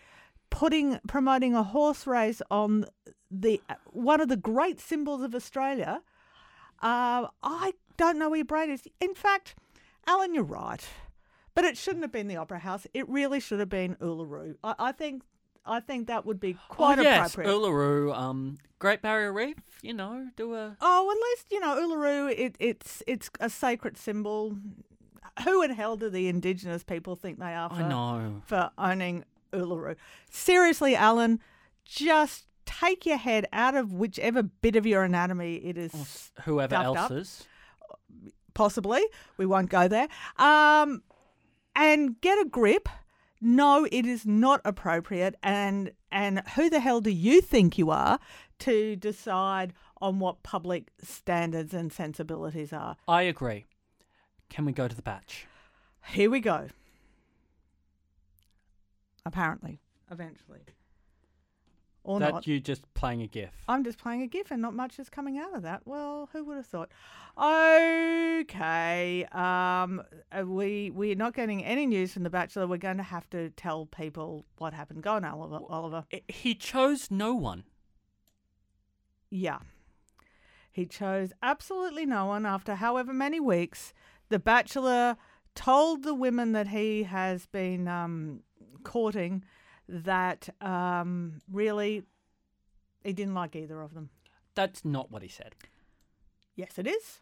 putting 0.49 0.99
promoting 1.07 1.55
a 1.55 1.63
horse 1.63 2.07
race 2.07 2.41
on 2.51 2.87
the 3.31 3.61
one 3.93 4.23
of 4.23 4.29
the 4.29 4.39
great 4.39 4.81
symbols 4.81 5.23
of 5.23 5.35
Australia. 5.35 6.01
Uh, 6.81 7.29
I 7.43 7.75
don't 7.99 8.19
know 8.19 8.31
where 8.31 8.39
your 8.39 8.47
brain 8.47 8.71
is. 8.71 8.85
In 9.01 9.15
fact, 9.15 9.55
Alan, 10.07 10.35
you're 10.35 10.45
right. 10.45 10.83
But 11.55 11.65
it 11.65 11.77
shouldn't 11.77 12.05
have 12.05 12.13
been 12.13 12.29
the 12.29 12.37
Opera 12.37 12.61
House. 12.61 12.87
It 12.95 13.09
really 13.09 13.41
should 13.41 13.59
have 13.59 13.69
been 13.69 13.97
Uluru. 13.97 14.55
I, 14.63 14.75
I 14.79 14.93
think 14.93 15.25
I 15.69 15.81
think 15.81 16.09
that 16.09 16.25
would 16.27 16.41
be 16.41 16.57
quite 16.69 16.99
oh, 16.99 17.03
yes, 17.03 17.35
appropriate. 17.35 17.55
Uluru, 17.55 18.17
um, 18.17 18.59
Great 18.79 19.03
Barrier 19.03 19.33
Reef. 19.33 19.57
You 19.83 19.95
know, 19.95 20.29
do 20.37 20.55
a. 20.55 20.77
oh, 20.81 21.11
at 21.11 21.17
least 21.31 21.53
you 21.53 21.61
know 21.61 21.77
Uluru. 21.77 22.33
It, 22.37 22.57
it's 22.59 23.03
it's 23.07 23.31
a 23.41 23.51
sacred 23.51 23.97
symbol. 23.97 24.57
Who 25.45 25.63
in 25.63 25.71
hell 25.71 25.97
do 25.97 26.11
the 26.11 26.27
Indigenous 26.29 26.83
people 26.83 27.15
think 27.15 27.39
they 27.39 27.55
are? 27.55 27.69
For, 27.71 27.77
I 27.77 27.89
know. 27.89 28.43
for 28.47 28.71
owning 28.77 29.25
Uluru. 29.53 29.95
Seriously, 30.31 30.97
Alan, 30.97 31.39
just 31.85 32.47
take 32.67 33.07
your 33.07 33.17
head 33.17 33.47
out 33.53 33.75
of 33.75 33.93
whichever 33.93 34.43
bit 34.43 34.77
of 34.77 34.85
your 34.85 35.05
anatomy 35.05 35.57
it 35.57 35.79
is. 35.79 36.33
Whoever 36.45 36.75
Stuffed 36.75 36.97
up. 36.97 37.11
else's. 37.11 37.47
possibly. 38.55 39.03
We 39.37 39.47
won't 39.47 39.71
go 39.71 39.89
there. 39.89 40.09
Um, 40.37 41.03
and 41.75 42.21
get 42.21 42.39
a 42.39 42.45
grip. 42.45 42.89
No, 43.41 43.87
it 43.93 44.07
is 44.07 44.27
not 44.27 44.61
appropriate. 44.65 45.37
And 45.43 45.93
and 46.11 46.43
who 46.55 46.69
the 46.71 46.81
hell 46.81 47.01
do 47.01 47.11
you 47.11 47.41
think 47.41 47.79
you 47.79 47.91
are 47.91 48.19
to 48.61 48.97
decide 48.97 49.75
on 50.01 50.19
what 50.19 50.43
public 50.43 50.91
standards 51.03 51.75
and 51.75 51.93
sensibilities 51.93 52.73
are? 52.73 52.97
I 53.07 53.23
agree. 53.23 53.67
Can 54.49 54.65
we 54.65 54.73
go 54.73 54.89
to 54.89 54.97
the 54.97 55.03
batch? 55.03 55.47
Here 56.07 56.31
we 56.31 56.41
go. 56.41 56.69
Apparently, 59.27 59.81
eventually, 60.11 60.61
or 62.09 62.19
that 62.21 62.33
not. 62.33 62.47
you 62.47 62.59
just 62.59 62.83
playing 62.95 63.21
a 63.21 63.27
GIF. 63.27 63.51
I'm 63.69 63.85
just 63.85 63.99
playing 63.99 64.23
a 64.23 64.27
GIF 64.27 64.51
and 64.51 64.63
not 64.63 64.73
much 64.75 64.99
is 64.99 65.11
coming 65.11 65.37
out 65.39 65.55
of 65.55 65.61
that. 65.63 65.83
Well, 65.85 66.31
who 66.33 66.43
would 66.45 66.57
have 66.57 66.67
thought? 66.67 66.91
Okay. 67.37 69.27
Um, 69.31 70.03
uh, 70.33 70.47
we, 70.47 70.91
we're 70.91 71.15
not 71.15 71.35
getting 71.35 71.63
any 71.63 71.85
news 71.85 72.15
from 72.15 72.23
The 72.23 72.31
Bachelor. 72.31 72.67
We're 72.67 72.79
going 72.79 72.97
to 72.97 73.03
have 73.03 73.29
to 73.31 73.51
tell 73.51 73.85
people 73.85 74.47
what 74.57 74.73
happened. 74.73 75.03
Go 75.03 75.17
on, 75.17 75.25
Oliver. 75.27 75.61
Oliver. 75.69 76.05
He 76.29 76.55
chose 76.55 77.11
no 77.11 77.35
one. 77.35 77.65
Yeah. 79.29 79.59
He 80.73 80.87
chose 80.87 81.35
absolutely 81.43 82.07
no 82.07 82.25
one 82.25 82.47
after 82.47 82.77
however 82.77 83.13
many 83.13 83.39
weeks. 83.39 83.93
The 84.31 84.39
Bachelor 84.39 85.19
told 85.55 86.05
the 86.05 86.15
women 86.15 86.53
that 86.53 86.69
he 86.69 87.03
has 87.03 87.45
been 87.47 87.87
um, 87.87 88.41
courting 88.83 89.45
that 89.89 90.49
um, 90.61 91.41
really 91.51 92.03
he 93.05 93.13
didn't 93.13 93.35
like 93.35 93.57
either 93.57 93.81
of 93.81 93.95
them. 93.95 94.11
That's 94.55 94.85
not 94.85 95.11
what 95.11 95.23
he 95.23 95.29
said. 95.29 95.55
Yes, 96.57 96.79
it 96.79 96.87
is. 96.87 97.21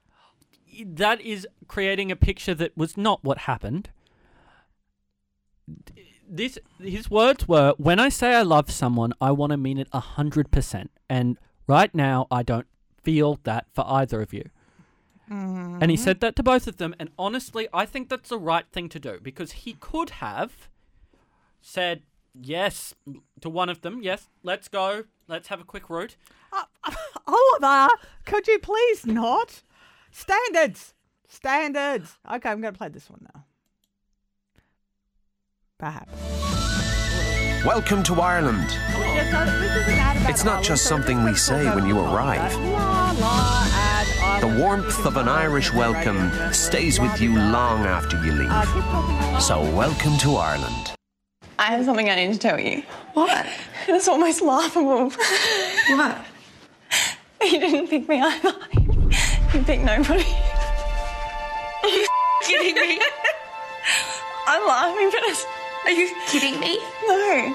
That 0.85 1.21
is 1.21 1.47
creating 1.69 2.11
a 2.11 2.17
picture 2.17 2.55
that 2.55 2.77
was 2.77 2.97
not 2.97 3.23
what 3.23 3.39
happened. 3.39 3.91
This 6.29 6.59
his 6.81 7.11
words 7.11 7.47
were, 7.47 7.75
"When 7.77 8.01
I 8.01 8.09
say 8.09 8.35
I 8.35 8.43
love 8.43 8.71
someone, 8.71 9.13
I 9.21 9.31
want 9.31 9.51
to 9.51 9.57
mean 9.57 9.79
it 9.79 9.89
a 9.93 10.01
hundred 10.01 10.51
percent, 10.51 10.91
and 11.09 11.39
right 11.67 11.95
now 11.95 12.27
I 12.31 12.43
don't 12.43 12.67
feel 13.03 13.39
that 13.45 13.67
for 13.73 13.85
either 13.87 14.21
of 14.23 14.33
you." 14.33 14.51
And 15.29 15.91
he 15.91 15.97
said 15.97 16.21
that 16.21 16.37
to 16.37 16.43
both 16.43 16.67
of 16.67 16.77
them, 16.77 16.95
and 16.99 17.11
honestly, 17.19 17.69
I 17.73 17.85
think 17.85 18.09
that's 18.09 18.29
the 18.29 18.39
right 18.39 18.67
thing 18.71 18.89
to 18.91 19.01
do 19.01 19.19
because 19.21 19.53
he 19.53 19.73
could 19.75 20.11
have 20.11 20.69
said 21.61 22.03
yes 22.40 22.95
to 23.40 23.49
one 23.49 23.69
of 23.69 23.81
them. 23.83 24.00
Yes, 24.02 24.28
let's 24.43 24.69
go. 24.69 25.05
Let's 25.28 25.49
have 25.49 25.61
a 25.61 25.64
quick 25.64 25.90
route. 25.90 26.16
Oliver, 27.26 27.88
could 28.25 28.47
you 28.47 28.59
please 28.59 29.05
not? 29.07 29.62
Standards. 30.11 30.95
Standards. 31.28 32.19
Okay, 32.33 32.49
I'm 32.49 32.61
going 32.61 32.73
to 32.73 32.78
play 32.78 32.88
this 32.88 33.11
one 33.11 33.26
now. 33.35 33.45
Perhaps. 35.78 36.12
Welcome 37.64 38.02
to 38.05 38.21
Ireland. 38.21 38.64
Yeah, 38.71 39.47
so 39.47 39.61
this 39.61 39.71
is 39.73 39.87
an 39.88 39.99
ad 39.99 40.16
about 40.19 40.31
It's 40.31 40.45
not 40.45 40.62
just 40.62 40.85
something 40.85 41.25
we 41.25 41.35
say 41.35 41.64
when 41.75 41.87
you 41.87 41.99
over 41.99 42.09
the 42.11 42.14
top 42.14 42.14
arrive. 42.14 42.52
that. 42.52 43.19
La, 43.21 43.26
la, 43.26 43.66
ad, 43.73 44.43
The 44.43 44.62
warmth 44.62 45.05
of 45.05 45.16
an 45.16 45.28
Irish 45.28 45.66
it 45.66 45.71
on 45.73 45.76
the 45.76 45.81
welcome 45.81 46.52
stays 46.55 47.00
with 47.00 47.21
you 47.21 47.35
long 47.35 47.85
after 47.85 48.23
you 48.25 48.33
Uh, 48.49 49.33
leave. 49.33 49.43
So, 49.43 49.61
welcome 49.75 50.16
to 50.19 50.37
Ireland. 50.37 50.96
I 51.59 51.73
have 51.73 51.85
something 51.85 52.09
I 52.11 52.15
need 52.17 52.33
to 52.33 52.39
tell 52.39 52.61
you. 52.61 52.83
What? 53.15 53.47
It's 53.89 54.09
almost 54.09 54.43
laughable. 54.43 55.11
What? 55.91 56.19
You 57.43 57.61
didn't 57.61 57.87
pick 57.89 58.09
me 58.09 58.21
either. 58.21 58.55
You 59.55 59.63
picked 59.63 59.85
nobody. 59.85 60.25
Are 61.83 61.89
you 61.89 62.07
kidding 62.43 62.75
me? 62.75 62.99
I'm 64.49 64.67
laughing, 64.67 65.11
but 65.13 65.21
it's 65.31 65.47
Are 65.85 65.91
you 65.93 66.11
kidding 66.27 66.59
me? 66.59 66.79
no. 67.07 67.55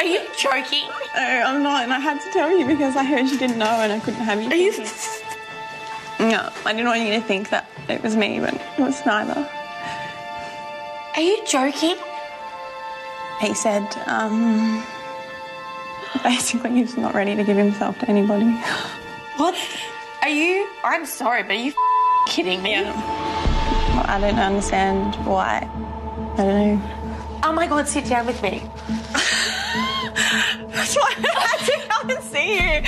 Are 0.00 0.04
you 0.04 0.20
joking? 0.36 0.88
No, 1.14 1.22
I'm 1.22 1.62
not, 1.62 1.84
and 1.84 1.92
I 1.92 2.00
had 2.00 2.20
to 2.22 2.32
tell 2.32 2.50
you 2.50 2.66
because 2.66 2.96
I 2.96 3.04
heard 3.04 3.28
you 3.28 3.38
didn't 3.38 3.58
know 3.58 3.66
and 3.66 3.92
I 3.92 4.00
couldn't 4.00 4.20
have 4.24 4.42
you. 4.42 4.48
Are 4.48 4.54
you? 4.56 4.72
No, 6.18 6.50
I 6.66 6.72
didn't 6.72 6.88
want 6.88 7.02
you 7.02 7.12
to 7.12 7.20
think 7.20 7.50
that 7.50 7.68
it 7.88 8.02
was 8.02 8.16
me, 8.16 8.40
but 8.40 8.54
it 8.54 8.78
was 8.80 9.04
neither. 9.06 9.48
Are 11.14 11.20
you 11.20 11.44
joking? 11.46 11.96
He 13.40 13.54
said, 13.54 13.86
um, 14.06 14.84
basically 16.22 16.70
he's 16.72 16.96
not 16.96 17.14
ready 17.14 17.34
to 17.36 17.42
give 17.44 17.56
himself 17.56 17.98
to 18.00 18.08
anybody. 18.08 18.50
What? 19.36 19.56
Are 20.22 20.28
you? 20.28 20.68
I'm 20.84 21.06
sorry, 21.06 21.42
but 21.42 21.52
are 21.52 21.54
you 21.54 21.72
kidding 22.26 22.62
me? 22.62 22.72
Yeah. 22.72 22.92
I 24.06 24.18
don't 24.20 24.38
understand 24.38 25.14
why. 25.26 25.68
I 26.34 26.36
don't 26.36 26.78
know. 26.78 27.40
Oh 27.42 27.52
my 27.52 27.66
god, 27.66 27.88
sit 27.88 28.04
down 28.04 28.26
with 28.26 28.42
me. 28.42 28.62
That's 30.74 30.94
why 30.96 31.14
I 31.34 31.56
had 31.56 31.66
to 31.66 31.88
come 31.88 32.10
and 32.10 32.22
see 32.22 32.54
you. 32.54 32.82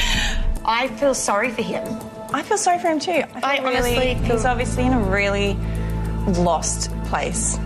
I 0.64 0.88
feel 0.98 1.14
sorry 1.14 1.50
for 1.50 1.62
him. 1.62 1.86
I 2.34 2.42
feel 2.42 2.58
sorry 2.58 2.78
for 2.78 2.88
him 2.88 2.98
too. 3.00 3.10
I, 3.12 3.40
I 3.42 3.56
feel 3.56 3.64
really, 3.70 3.76
honestly 3.96 4.14
feel- 4.26 4.36
he's 4.36 4.44
obviously 4.44 4.84
in 4.84 4.92
a 4.92 5.00
really 5.00 5.54
lost 6.42 6.90
place. 7.04 7.58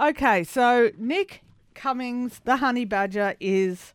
Okay, 0.00 0.44
so 0.44 0.90
Nick 0.96 1.42
Cummins, 1.78 2.40
the 2.44 2.56
honey 2.56 2.84
badger, 2.84 3.36
is 3.38 3.94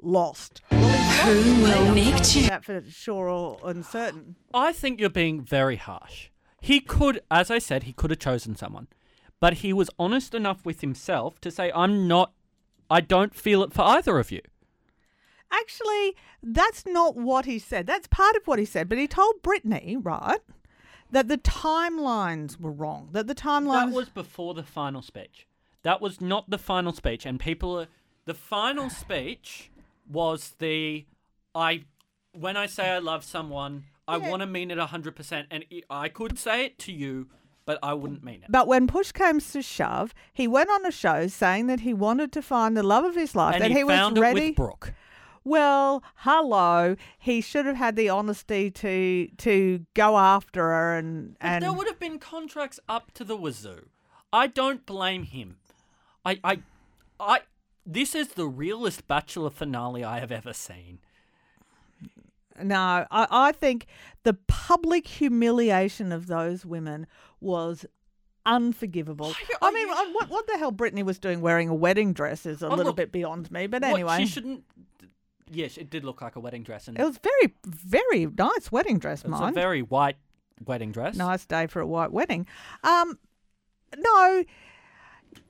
lost. 0.00 0.62
Who 0.70 1.62
will 1.62 1.92
Nick 1.92 2.16
choose? 2.18 2.48
That 2.48 2.64
for 2.64 2.82
sure 2.88 3.28
or 3.28 3.58
uncertain. 3.64 4.36
I 4.54 4.72
think 4.72 5.00
you're 5.00 5.10
being 5.10 5.40
very 5.40 5.74
harsh. 5.74 6.28
He 6.60 6.78
could, 6.78 7.20
as 7.32 7.50
I 7.50 7.58
said, 7.58 7.82
he 7.82 7.92
could 7.92 8.10
have 8.10 8.20
chosen 8.20 8.54
someone. 8.54 8.86
But 9.40 9.54
he 9.54 9.72
was 9.72 9.90
honest 9.98 10.32
enough 10.32 10.64
with 10.64 10.80
himself 10.80 11.40
to 11.40 11.50
say, 11.50 11.72
I'm 11.74 12.06
not, 12.06 12.32
I 12.88 13.00
don't 13.00 13.34
feel 13.34 13.64
it 13.64 13.72
for 13.72 13.82
either 13.82 14.18
of 14.18 14.30
you. 14.30 14.40
Actually, 15.50 16.16
that's 16.40 16.86
not 16.86 17.16
what 17.16 17.46
he 17.46 17.58
said. 17.58 17.86
That's 17.86 18.06
part 18.06 18.36
of 18.36 18.46
what 18.46 18.60
he 18.60 18.64
said. 18.64 18.88
But 18.88 18.98
he 18.98 19.08
told 19.08 19.42
Brittany, 19.42 19.96
right, 20.00 20.40
that 21.10 21.26
the 21.26 21.38
timelines 21.38 22.60
were 22.60 22.72
wrong. 22.72 23.08
That 23.10 23.26
the 23.26 23.34
timelines. 23.34 23.90
That 23.90 23.96
was 23.96 24.08
before 24.08 24.54
the 24.54 24.62
final 24.62 25.02
speech. 25.02 25.48
That 25.84 26.00
was 26.00 26.20
not 26.20 26.50
the 26.50 26.58
final 26.58 26.92
speech. 26.92 27.24
And 27.24 27.38
people 27.38 27.78
are, 27.80 27.86
the 28.24 28.34
final 28.34 28.90
speech 28.90 29.70
was 30.10 30.54
the, 30.58 31.06
I, 31.54 31.84
when 32.32 32.56
I 32.56 32.66
say 32.66 32.90
I 32.90 32.98
love 32.98 33.22
someone, 33.22 33.84
I 34.08 34.18
want 34.18 34.40
to 34.40 34.46
mean 34.46 34.70
it 34.70 34.78
100%. 34.78 35.46
And 35.50 35.64
I 35.88 36.08
could 36.08 36.38
say 36.38 36.66
it 36.66 36.78
to 36.80 36.92
you, 36.92 37.28
but 37.66 37.78
I 37.82 37.94
wouldn't 37.94 38.24
mean 38.24 38.42
it. 38.42 38.46
But 38.50 38.66
when 38.66 38.86
push 38.86 39.12
came 39.12 39.40
to 39.40 39.62
shove, 39.62 40.14
he 40.32 40.48
went 40.48 40.70
on 40.70 40.84
a 40.84 40.90
show 40.90 41.26
saying 41.28 41.66
that 41.68 41.80
he 41.80 41.94
wanted 41.94 42.32
to 42.32 42.42
find 42.42 42.76
the 42.76 42.82
love 42.82 43.04
of 43.04 43.14
his 43.14 43.34
life. 43.34 43.54
and 43.54 43.64
that 43.64 43.70
he, 43.70 43.78
he, 43.78 43.84
found 43.84 44.16
was 44.16 44.22
it 44.22 44.22
ready. 44.22 44.46
with 44.48 44.56
Brooke. 44.56 44.94
Well, 45.44 46.02
hello. 46.16 46.96
He 47.18 47.42
should 47.42 47.66
have 47.66 47.76
had 47.76 47.96
the 47.96 48.08
honesty 48.08 48.70
to 48.70 49.28
to 49.36 49.84
go 49.92 50.16
after 50.16 50.62
her 50.62 50.96
and 50.96 51.36
and 51.38 51.62
there 51.62 51.72
would 51.72 51.86
have 51.86 52.00
been 52.00 52.18
contracts 52.18 52.80
up 52.88 53.12
to 53.12 53.24
the 53.24 53.36
wazoo. 53.36 53.88
I 54.32 54.46
don't 54.46 54.86
blame 54.86 55.24
him. 55.24 55.58
I, 56.24 56.38
I, 56.44 56.58
I. 57.20 57.40
This 57.86 58.14
is 58.14 58.28
the 58.28 58.46
realest 58.46 59.06
Bachelor 59.06 59.50
finale 59.50 60.02
I 60.04 60.18
have 60.20 60.32
ever 60.32 60.52
seen. 60.52 60.98
no. 62.62 63.06
I, 63.10 63.26
I 63.30 63.52
think 63.52 63.86
the 64.22 64.34
public 64.46 65.06
humiliation 65.06 66.12
of 66.12 66.26
those 66.26 66.64
women 66.64 67.06
was 67.40 67.84
unforgivable. 68.46 69.34
I- 69.62 69.68
I, 69.68 69.70
mean, 69.72 69.88
I- 69.90 70.10
what 70.12 70.30
what 70.30 70.46
the 70.46 70.56
hell 70.58 70.70
Brittany 70.70 71.02
was 71.02 71.18
doing 71.18 71.40
wearing 71.40 71.68
a 71.68 71.74
wedding 71.74 72.12
dress 72.12 72.46
is 72.46 72.62
a 72.62 72.66
Oh, 72.66 72.70
little 72.70 72.86
look, 72.86 72.96
bit 72.96 73.12
beyond 73.12 73.50
me. 73.50 73.66
But 73.66 73.82
What, 73.82 73.90
anyway, 73.92 74.18
she 74.18 74.26
shouldn't. 74.26 74.64
Yes, 75.50 75.76
it 75.76 75.90
did 75.90 76.04
look 76.04 76.22
like 76.22 76.36
a 76.36 76.40
wedding 76.40 76.62
dress, 76.62 76.88
and 76.88 76.98
it 76.98 77.04
was 77.04 77.18
very 77.18 77.54
very 77.66 78.26
nice 78.26 78.72
wedding 78.72 78.98
dress. 78.98 79.22
it 79.24 79.28
Mine. 79.28 79.50
a 79.50 79.52
very 79.52 79.82
white 79.82 80.16
wedding 80.64 80.90
dress. 80.90 81.16
nice 81.16 81.44
day 81.44 81.66
for 81.66 81.80
a 81.80 81.86
white 81.86 82.12
wedding. 82.12 82.46
Um, 82.82 83.18
no, 83.96 84.44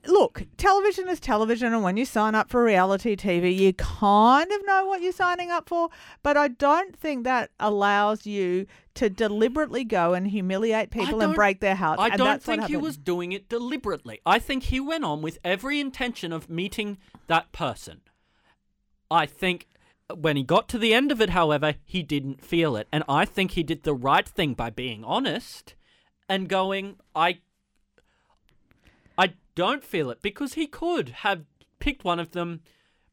look, 0.05 0.45
television 0.57 1.07
is 1.07 1.19
television, 1.19 1.73
and 1.73 1.83
when 1.83 1.97
you 1.97 2.05
sign 2.05 2.35
up 2.35 2.49
for 2.49 2.63
reality 2.63 3.15
TV, 3.15 3.55
you 3.55 3.73
kind 3.73 4.51
of 4.51 4.65
know 4.65 4.85
what 4.85 5.01
you're 5.01 5.11
signing 5.11 5.51
up 5.51 5.67
for. 5.67 5.89
But 6.23 6.37
I 6.37 6.49
don't 6.49 6.97
think 6.97 7.23
that 7.23 7.51
allows 7.59 8.25
you 8.25 8.67
to 8.95 9.09
deliberately 9.09 9.83
go 9.83 10.13
and 10.13 10.27
humiliate 10.27 10.89
people 10.91 11.21
and 11.21 11.35
break 11.35 11.59
their 11.59 11.75
hearts. 11.75 12.01
I 12.01 12.15
don't 12.15 12.41
think 12.41 12.65
he 12.65 12.77
was 12.77 12.97
doing 12.97 13.31
it 13.31 13.49
deliberately. 13.49 14.21
I 14.25 14.39
think 14.39 14.63
he 14.63 14.79
went 14.79 15.03
on 15.03 15.21
with 15.21 15.37
every 15.43 15.79
intention 15.79 16.31
of 16.31 16.49
meeting 16.49 16.97
that 17.27 17.51
person. 17.51 18.01
I 19.11 19.25
think 19.25 19.67
when 20.13 20.37
he 20.37 20.43
got 20.43 20.69
to 20.69 20.77
the 20.77 20.93
end 20.93 21.11
of 21.11 21.19
it, 21.21 21.31
however, 21.31 21.75
he 21.83 22.03
didn't 22.03 22.43
feel 22.43 22.75
it. 22.75 22.87
And 22.91 23.03
I 23.09 23.25
think 23.25 23.51
he 23.51 23.63
did 23.63 23.83
the 23.83 23.93
right 23.93 24.27
thing 24.27 24.53
by 24.53 24.69
being 24.69 25.03
honest 25.03 25.75
and 26.29 26.47
going, 26.47 26.97
I 27.15 27.39
I 29.17 29.33
don't 29.55 29.83
feel 29.83 30.09
it 30.09 30.21
because 30.21 30.53
he 30.53 30.67
could 30.67 31.09
have 31.09 31.43
picked 31.79 32.03
one 32.03 32.19
of 32.19 32.31
them, 32.31 32.61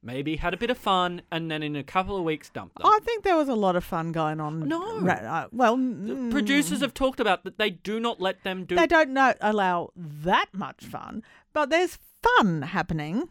maybe 0.03 0.37
had 0.37 0.53
a 0.53 0.57
bit 0.57 0.71
of 0.71 0.79
fun, 0.79 1.23
and 1.31 1.51
then 1.51 1.63
in 1.63 1.77
a 1.77 1.83
couple 1.83 2.17
of 2.17 2.25
weeks 2.25 2.49
dumped 2.51 2.77
them. 2.77 2.87
I 2.87 2.99
think 3.03 3.25
there 3.25 3.37
was 3.37 3.49
a 3.49 3.55
lot 3.55 3.77
of 3.77 3.85
fun 3.85 4.13
going 4.13 4.41
on. 4.41 4.69
No. 4.69 5.01
Ra- 5.01 5.13
uh, 5.15 5.49
well, 5.53 5.77
The 5.77 5.83
mm, 6.15 6.31
producers 6.31 6.81
have 6.81 6.95
talked 6.95 7.21
about 7.21 7.45
that 7.45 7.59
they 7.59 7.71
do 7.71 8.01
not 8.01 8.21
let 8.21 8.43
them 8.43 8.65
do 8.65 8.75
they 8.77 8.87
don't 8.87 9.11
know, 9.11 9.35
allow 9.41 9.91
that 9.97 10.47
much 10.53 10.85
fun, 10.85 11.23
but 11.53 11.71
there's 11.71 11.99
fun 12.23 12.63
happening. 12.63 13.29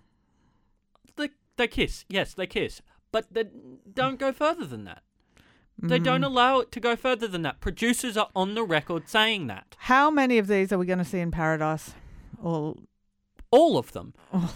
they, 1.17 1.29
they 1.57 1.67
kiss. 1.67 2.05
Yes, 2.09 2.33
they 2.33 2.47
kiss. 2.47 2.81
But 3.11 3.33
they 3.33 3.45
don't 3.93 4.17
go 4.19 4.31
further 4.31 4.65
than 4.65 4.85
that. 4.85 5.03
They 5.83 5.97
don't 5.99 6.23
allow 6.23 6.59
it 6.59 6.71
to 6.73 6.79
go 6.79 6.95
further 6.95 7.27
than 7.27 7.41
that. 7.41 7.59
Producers 7.59 8.15
are 8.15 8.29
on 8.35 8.53
the 8.53 8.63
record 8.63 9.09
saying 9.09 9.47
that. 9.47 9.75
How 9.79 10.11
many 10.11 10.37
of 10.37 10.45
these 10.45 10.71
are 10.71 10.77
we 10.77 10.85
going 10.85 10.99
to 10.99 11.05
see 11.05 11.19
in 11.19 11.31
Paradise? 11.31 11.95
Or 12.41 12.75
All 13.51 13.77
of 13.77 13.91
them. 13.91 14.13
I've 14.33 14.49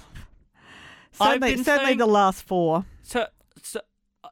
certainly, 1.14 1.56
been 1.56 1.64
certainly 1.64 1.86
saying- 1.92 1.98
the 2.00 2.06
last 2.08 2.44
four. 2.44 2.86
So, 3.04 3.28
so 3.62 3.82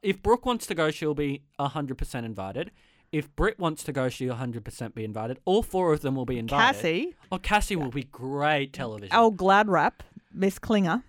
if 0.02 0.22
Brooke 0.22 0.46
wants 0.46 0.66
to 0.68 0.76
go, 0.76 0.92
she'll 0.92 1.14
be 1.14 1.44
100% 1.60 2.26
invited. 2.26 2.72
If 3.12 3.34
Britt 3.36 3.60
wants 3.60 3.84
to 3.84 3.92
go, 3.92 4.10
she'll 4.10 4.36
100% 4.36 4.96
be 4.96 5.04
invited. 5.04 5.40
All 5.46 5.62
four 5.62 5.94
of 5.94 6.02
them 6.02 6.16
will 6.16 6.26
be 6.26 6.40
invited. 6.40 6.76
Cassie, 6.78 7.16
Oh, 7.32 7.38
Cassie 7.38 7.76
will 7.76 7.92
be 7.92 8.04
great 8.06 8.74
television. 8.74 9.16
Oh, 9.16 9.30
glad 9.30 9.70
rap, 9.70 10.02
Miss 10.34 10.58
Klinger. 10.58 11.04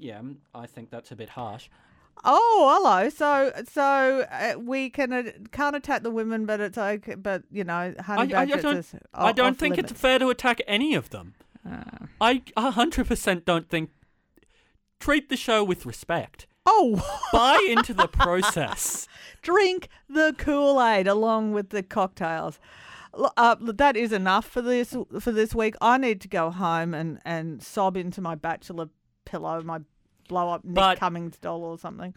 Yeah, 0.00 0.18
mm, 0.18 0.36
I 0.54 0.66
think 0.66 0.90
that's 0.90 1.12
a 1.12 1.16
bit 1.16 1.30
harsh. 1.30 1.68
Oh, 2.24 2.76
hello. 2.76 3.08
So, 3.10 3.52
so 3.70 4.26
uh, 4.30 4.58
we 4.58 4.90
can 4.90 5.12
uh, 5.12 5.22
can't 5.52 5.76
attack 5.76 6.02
the 6.02 6.10
women, 6.10 6.44
but 6.46 6.58
it's 6.58 6.76
okay. 6.76 7.14
But 7.14 7.44
you 7.52 7.62
know, 7.62 7.94
I, 7.96 8.02
honey 8.02 8.34
I 8.34 8.44
don't, 8.46 8.76
is 8.78 8.92
I 9.14 9.30
o- 9.30 9.32
don't 9.32 9.56
think 9.56 9.76
limits. 9.76 9.92
it's 9.92 10.00
fair 10.00 10.18
to 10.18 10.28
attack 10.28 10.60
any 10.66 10.94
of 10.96 11.10
them. 11.10 11.34
I 12.20 12.38
100% 12.56 13.44
don't 13.44 13.68
think. 13.68 13.90
Treat 15.00 15.28
the 15.28 15.36
show 15.36 15.62
with 15.62 15.86
respect. 15.86 16.46
Oh, 16.66 17.00
Buy 17.32 17.64
into 17.68 17.94
the 17.94 18.08
process. 18.08 19.06
drink 19.42 19.88
the 20.08 20.34
Kool 20.36 20.82
Aid 20.82 21.06
along 21.06 21.52
with 21.52 21.70
the 21.70 21.82
cocktails. 21.82 22.58
Uh, 23.36 23.54
that 23.60 23.96
is 23.96 24.12
enough 24.12 24.44
for 24.44 24.60
this 24.60 24.96
for 25.20 25.32
this 25.32 25.54
week. 25.54 25.74
I 25.80 25.98
need 25.98 26.20
to 26.22 26.28
go 26.28 26.50
home 26.50 26.94
and, 26.94 27.20
and 27.24 27.62
sob 27.62 27.96
into 27.96 28.20
my 28.20 28.34
bachelor 28.34 28.88
pillow, 29.24 29.62
my 29.62 29.80
blow 30.28 30.50
up 30.50 30.64
Nick 30.64 30.74
But- 30.74 30.98
Cummins 30.98 31.38
doll 31.38 31.62
or 31.64 31.78
something. 31.78 32.12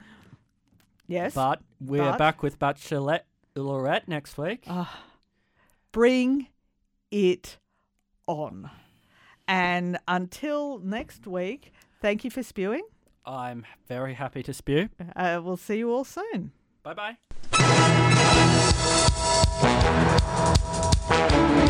Yes, 1.08 1.34
But 1.34 1.62
we're 1.80 2.04
But- 2.12 2.18
back 2.18 2.42
with 2.44 2.58
Bachelorette 2.60 3.22
Lorette 3.56 4.08
next 4.08 4.38
week. 4.38 4.66
bring 5.92 6.48
it 7.12 7.58
on. 8.28 8.70
And 9.52 10.00
until 10.08 10.80
next 10.80 11.28
week, 11.28 11.74
thank 12.02 12.24
you 12.24 12.32
for 12.32 12.42
spewing. 12.42 12.88
I'm 13.26 13.66
very 13.86 14.14
happy 14.14 14.44
to 14.44 14.54
spew. 14.54 14.88
Uh, 15.14 15.42
we'll 15.44 15.58
see 15.58 15.78
you 15.78 15.92
all 15.92 16.06
soon. 16.06 16.54
Bye 16.84 17.18
bye. 21.58 21.68